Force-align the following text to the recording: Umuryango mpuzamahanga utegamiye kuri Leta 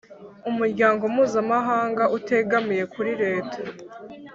Umuryango 0.49 1.03
mpuzamahanga 1.13 2.03
utegamiye 2.17 2.83
kuri 2.93 3.11
Leta 3.23 3.59